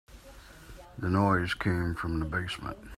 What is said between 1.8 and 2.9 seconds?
from the basement.